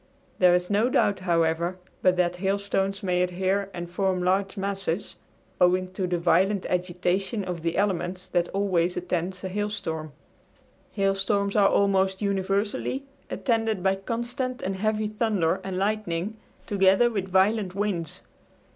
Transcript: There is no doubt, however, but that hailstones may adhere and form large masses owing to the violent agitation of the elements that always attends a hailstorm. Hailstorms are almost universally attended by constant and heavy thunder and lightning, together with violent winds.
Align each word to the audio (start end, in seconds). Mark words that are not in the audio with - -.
There 0.39 0.55
is 0.55 0.71
no 0.71 0.89
doubt, 0.89 1.19
however, 1.19 1.77
but 2.01 2.17
that 2.17 2.37
hailstones 2.37 3.03
may 3.03 3.21
adhere 3.21 3.69
and 3.71 3.87
form 3.87 4.23
large 4.23 4.57
masses 4.57 5.15
owing 5.61 5.91
to 5.93 6.07
the 6.07 6.17
violent 6.17 6.65
agitation 6.65 7.43
of 7.43 7.61
the 7.61 7.77
elements 7.77 8.27
that 8.29 8.47
always 8.49 8.97
attends 8.97 9.43
a 9.43 9.47
hailstorm. 9.47 10.11
Hailstorms 10.93 11.55
are 11.55 11.69
almost 11.69 12.19
universally 12.19 13.03
attended 13.29 13.83
by 13.83 13.93
constant 13.95 14.63
and 14.63 14.75
heavy 14.77 15.09
thunder 15.09 15.61
and 15.63 15.77
lightning, 15.77 16.35
together 16.65 17.11
with 17.11 17.27
violent 17.27 17.75
winds. 17.75 18.23